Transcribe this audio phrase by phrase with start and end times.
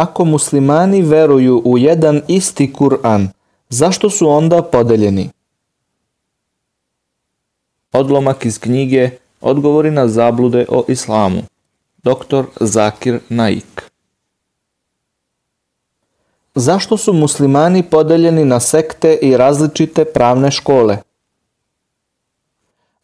[0.00, 3.28] Ako muslimani veruju u jedan isti Kur'an,
[3.68, 5.30] zašto su onda podeljeni?
[7.92, 9.10] Odlomak iz knjige
[9.40, 11.42] Odgovori na zablude o islamu.
[12.02, 12.44] Dr.
[12.60, 13.90] Zakir Naik.
[16.54, 20.98] Zašto su muslimani podeljeni na sekte i različite pravne škole?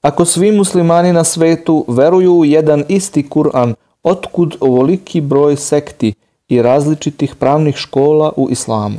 [0.00, 6.14] Ako svi muslimani na svetu veruju u jedan isti Kur'an, otkud ovoliki broj sekti
[6.48, 8.98] i različitih pravnih škola u islamu?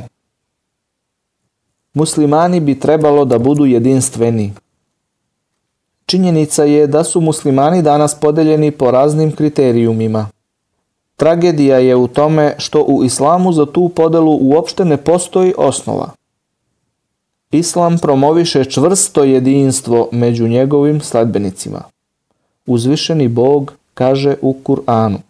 [1.94, 4.52] Muslimani bi trebalo da budu jedinstveni.
[6.06, 10.28] Činjenica je da su muslimani danas podeljeni po raznim kriterijumima.
[11.16, 16.10] Tragedija je u tome što u islamu za tu podelu uopšte ne postoji osnova.
[17.50, 21.82] Islam promoviše čvrsto jedinstvo među njegovim sledbenicima.
[22.66, 25.27] Uzvišeni Bog kaže u Kur'anu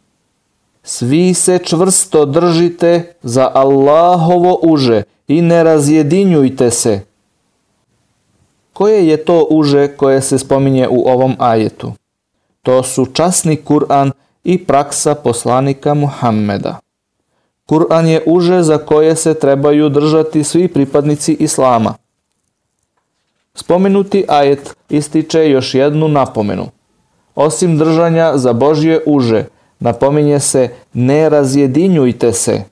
[0.90, 7.00] Svi se čvrsto držite za Allahovo uže i ne razjedinjujte se.
[8.72, 11.92] Koje je to uže koje se spominje u ovom ajetu?
[12.62, 14.10] To su časni Kur'an
[14.44, 16.78] i praksa poslanika Muhammeda.
[17.66, 21.94] Kur'an je uže za koje se trebaju držati svi pripadnici Islama.
[23.54, 26.66] Spomenuti ajet ističe još jednu napomenu.
[27.34, 29.44] Osim držanja za Božje uže,
[29.80, 32.62] napominje se ne razjedinjujte se.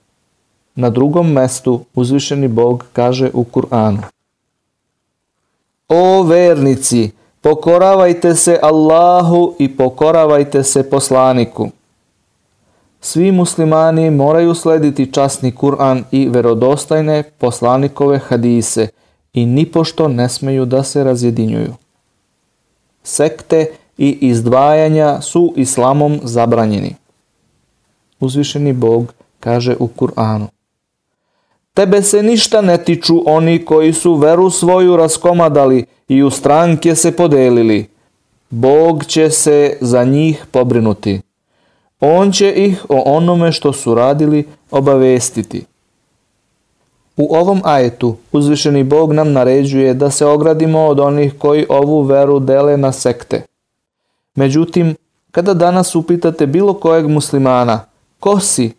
[0.75, 4.03] Na drugom mestu uzvišeni Bog kaže u Kur'anu.
[5.89, 11.69] O vernici, pokoravajte se Allahu i pokoravajte se poslaniku.
[13.01, 18.89] Svi muslimani moraju slediti časni Kur'an i verodostajne poslanikove hadise
[19.33, 21.75] i nipošto ne smeju da se razjedinjuju.
[23.03, 23.67] Sekte
[23.99, 26.95] i izdvajanja su islamom zabranjeni.
[28.21, 30.47] Uzvišeni Bog kaže u Kur'anu
[31.75, 37.17] Tebe se ništa ne tiču oni koji su veru svoju raskomadali i u stranke se
[37.17, 37.89] podelili.
[38.51, 41.21] Bog će se za njih pobrinuti.
[42.01, 45.65] On će ih o onome što su radili obavestiti.
[47.17, 52.39] U ovom ajetu uzvišeni Bog nam naređuje da se ogradimo od onih koji ovu veru
[52.41, 53.43] dele na sekte.
[54.37, 54.97] Međutim,
[55.31, 57.81] kada danas upitate bilo kojeg muslimana,
[58.21, 58.73] ko si?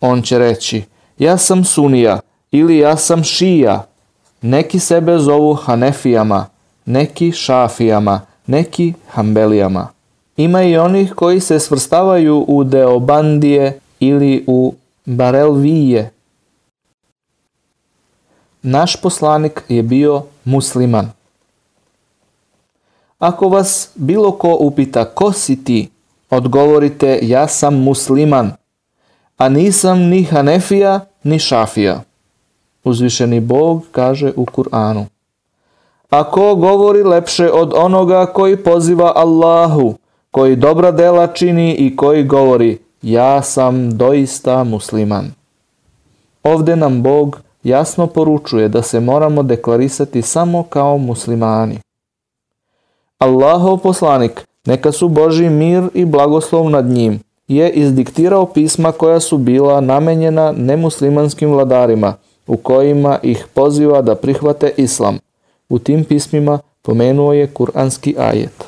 [0.00, 0.82] On će reći,
[1.18, 2.20] ja sam sunija,
[2.50, 3.86] ili ja sam šija.
[4.42, 6.46] Neki sebe zovu hanefijama,
[6.86, 9.88] neki šafijama, neki hambelijama.
[10.36, 16.10] Ima i onih koji se svrstavaju u deobandije ili u barelvije.
[18.62, 21.10] Naš poslanik je bio musliman.
[23.24, 25.88] Ako vas bilo ko upita ko si ti,
[26.30, 28.52] odgovorite ja sam musliman,
[29.36, 32.02] a nisam ni hanefija ni šafija.
[32.84, 35.06] Uzvišeni Bog kaže u Kur'anu.
[36.10, 39.94] A ko govori lepše od onoga koji poziva Allahu,
[40.30, 45.32] koji dobra dela čini i koji govori ja sam doista musliman.
[46.42, 51.78] Ovde nam Bog jasno poručuje da se moramo deklarisati samo kao muslimani.
[53.18, 59.38] Allahov poslanik, neka su Boži mir i blagoslov nad njim, je izdiktirao pisma koja su
[59.38, 62.14] bila namenjena nemuslimanskim vladarima–
[62.46, 65.18] u kojima ih poziva da prihvate islam.
[65.68, 68.64] U tim pismima pomenuo je kuranski ajet.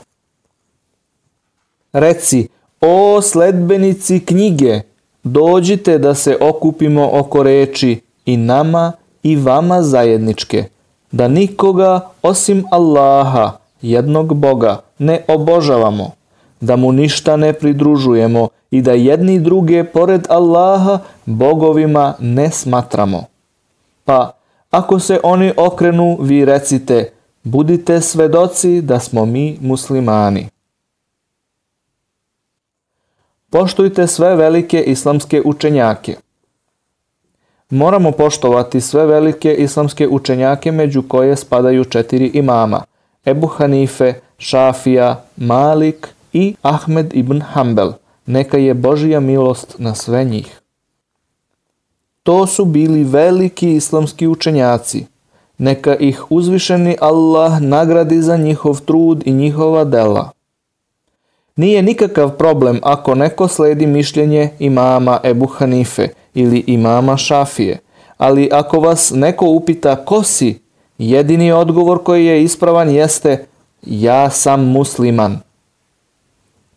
[1.92, 2.48] Reci,
[2.80, 4.80] o sledbenici knjige,
[5.22, 8.92] dođite da se okupimo oko reči i nama
[9.22, 10.64] i vama zajedničke,
[11.12, 13.52] da nikoga osim Allaha,
[13.91, 16.10] jednog Boga, ne obožavamo,
[16.60, 23.25] da mu ništa ne pridružujemo i da jedni druge pored Allaha bogovima ne smatramo.
[24.04, 24.32] Pa,
[24.70, 30.48] ako se oni okrenu, vi recite, budite svedoci da smo mi muslimani.
[33.50, 36.16] Poštujte sve velike islamske učenjake.
[37.70, 42.82] Moramo poštovati sve velike islamske učenjake među koje spadaju četiri imama.
[43.26, 47.93] Ebu Hanife, Šafija, Malik i Ahmed ibn Hanbel.
[48.26, 50.61] Neka je Božija milost na sve njih.
[52.23, 55.06] To su bili veliki islamski učenjaci.
[55.58, 60.31] Neka ih uzvišeni Allah nagradi za njihov trud i njihova dela.
[61.56, 67.78] Nije nikakav problem ako neko sledi mišljenje imama Ebu Hanife ili imama Šafije,
[68.17, 70.61] ali ako vas neko upita ko si,
[70.98, 73.44] jedini odgovor koji je ispravan jeste
[73.82, 75.38] ja sam musliman.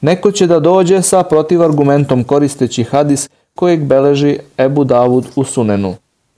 [0.01, 5.95] Neko će da dođe sa protivargumentom koristeći hadis kojeg beleži Ebu Davud u Sunenu,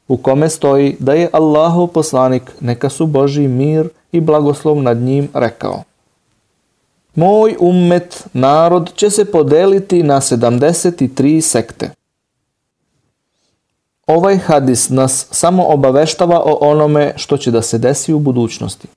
[0.07, 5.29] u kome stoji da je Allahov poslanik, neka su Boži mir i blagoslov nad njim,
[5.33, 5.83] rekao.
[7.15, 11.89] Moj ummet, narod, će se podeliti na 73 sekte.
[14.11, 18.87] Ovaj hadis nas samo obaveštava o onome što će da se desi u budućnosti.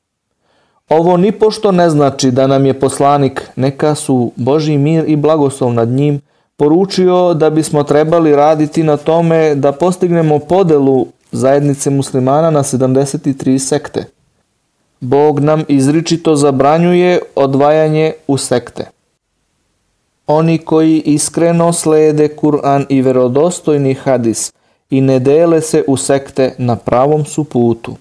[0.88, 5.72] Ovo ni pošto ne znači da nam je poslanik, neka su Boži mir i blagoslov
[5.72, 6.20] nad njim,
[6.56, 14.05] poručio da bismo trebali raditi na tome da postignemo podelu zajednice muslimana na 73 sekte.
[15.00, 18.90] Bog nam izričito zabranjuje odvajanje u sekte.
[20.26, 24.52] Oni koji iskreno slede Kur'an i verodostojni hadis
[24.90, 27.96] i ne dele se u sekte na pravom su putu.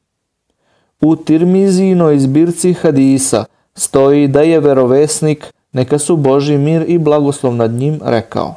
[1.01, 3.45] U Tirmizinoj zbirci hadisa
[3.75, 8.55] stoji da je verovesnik, neka su Boži mir i blagoslov nad njim, rekao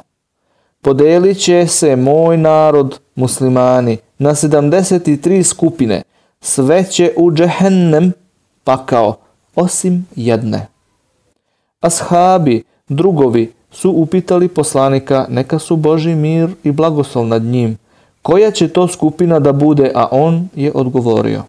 [0.81, 6.01] Podelit će se moj narod, muslimani, na 73 skupine,
[6.41, 8.13] sve će u džehennem,
[8.63, 9.15] pakao,
[9.55, 10.67] osim jedne.
[11.79, 17.77] Ashabi, drugovi, su upitali poslanika, neka su Boži mir i blagoslov nad njim,
[18.27, 21.43] koja će to skupina da bude, a on je odgovorio.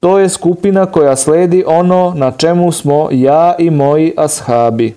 [0.00, 4.96] To je skupina koja sledi ono na čemu smo ja i moji ashabi.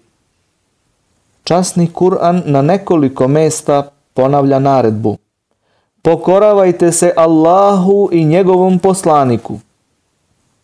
[1.43, 5.17] Časni Kur'an na nekoliko mesta ponavlja naredbu.
[6.01, 9.59] Pokoravajte se Allahu i njegovom poslaniku.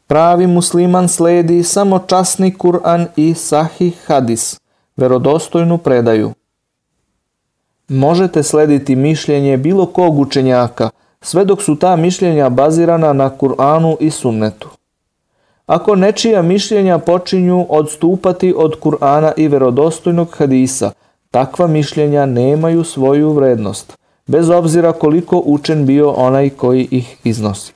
[0.07, 4.59] Pravi musliman sledi samo časni Kur'an i sahih hadis,
[4.97, 6.38] verodostojnu predaju.
[7.89, 10.89] Možete slediti mišljenje bilo kog učenjaka,
[11.21, 14.69] sve dok su ta mišljenja bazirana na Kur'anu i sunnetu.
[15.65, 20.91] Ako nečija mišljenja počinju odstupati od Kur'ana i verodostojnog hadisa,
[21.31, 23.97] takva mišljenja nemaju svoju vrednost,
[24.27, 27.73] bez obzira koliko učen bio onaj koji ih iznosi.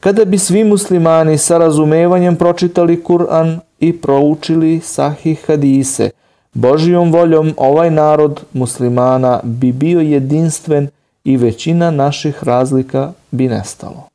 [0.00, 6.10] Kada bi svi muslimani sa razumevanjem pročitali Kur'an i proučili sahih hadise,
[6.54, 10.88] Božijom voljom ovaj narod muslimana bi bio jedinstven
[11.24, 14.13] i većina naših razlika bi nestalo.